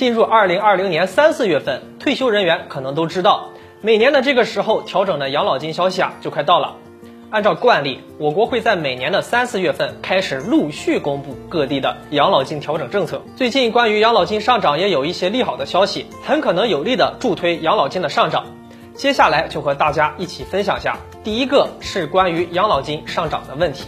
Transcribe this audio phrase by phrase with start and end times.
[0.00, 3.50] 进入二零二零年三四月份，退休人员可能都知道，
[3.82, 6.76] 每年的这个时候调整的养老金消息啊就快到了。
[7.28, 13.20] 按照惯例，我国会在每年的三四月份开始陆续公布各地的养老金调整政策。
[13.36, 18.46] 最近关于养老金上涨也有一些利好的消息，很可能有力的助推养老金的上涨。
[18.94, 23.84] 接下来就和大家一起分享下，第一个是关于养老金上涨的问题。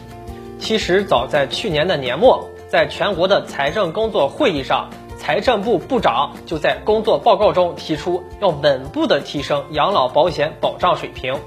[0.58, 4.90] 其实早在去年的年末，在全国的财政工作会议上，
[5.22, 11.38] 财政部部长就在工作报告中提出要稳步的提升养老保险保障水平。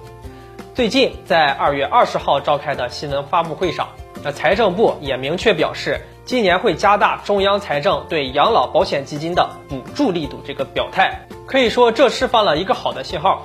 [0.73, 3.89] 最近在二月二十号召开的新闻发布会上，
[4.23, 10.39] 那财政部也明确表示，今年会加大中央财政对养老保险基金的补助力度。
[10.45, 13.43] 这个表态可以说这释放了一个好的信号，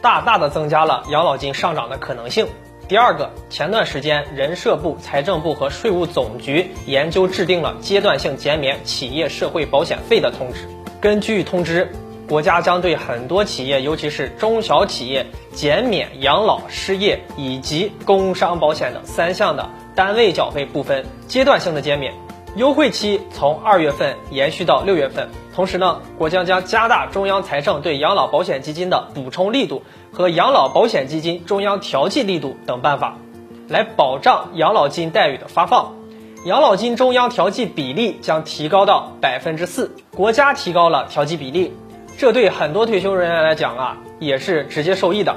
[0.00, 2.46] 大大的增加了养老金上涨的可能性。
[2.86, 10.68] 第二个，前段时间人社部、财政部和税务总局研究制定了阶段性减免企业社会保险费的通知。
[11.00, 11.90] 根据通知。
[12.26, 22.14] 国家将对很多企业，尤其是中小企业，减免养老、失业以及工伤保险的三项的单位缴费部分阶段性的减免，
[22.56, 25.28] 优惠期从二月份延续到六月份。
[25.54, 33.18] 同时呢，国家将加大中央财政对养老保险基金的补充力度和养老保险基金中央调剂力度等办法，
[33.68, 35.94] 来保障养老金待遇的发放。
[36.44, 41.72] 养老金中央调剂比例将提高到百分之四，国家提高了调剂比例。
[42.18, 45.36] 这对很多退休人员来讲啊，也是直接受益的，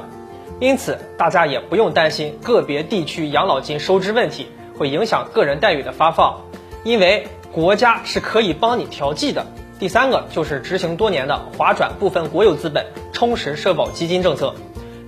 [0.59, 4.47] 因此大家也不用担心个别地区养老金收支问题
[4.79, 6.41] 会影响个人待遇的发放，
[6.83, 9.45] 因为国家是可以帮你调剂的。
[9.79, 14.53] 第三个就是执行多年的划转部分国有资本充实社保基金政策，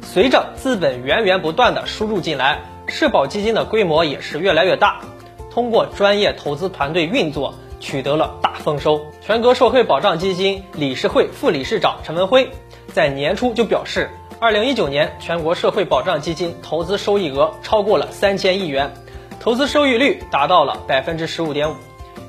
[0.03, 5.01] 随着资本源源不断的输入进来，社保基金的规模也是越来越大，
[5.51, 7.53] 通过专业投资团队运作。
[7.81, 8.99] 取得了大丰收。
[9.21, 12.51] 全国社会保障基金理事会副理事长陈文辉
[12.93, 18.91] 在年初就表示，二零一九年全国社会保障基金投资收益额超过了三千亿元，
[19.39, 21.75] 投资收益率达到了百分之十五点五。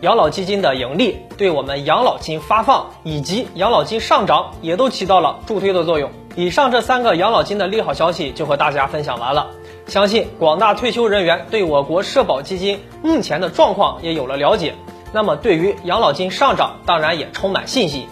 [0.01, 6.11] 养老基金的盈利对我们养老金发放以及养老金上涨也都起到了助推的作用。
[6.37, 9.49] 以上这三个养老金的利好消息就和大家分享完了，
[9.87, 14.75] 相信广大退休人员对我国社保基金目前的状况也有了了解。
[15.13, 18.07] 那么，对于养老金上涨，当然也充满信心。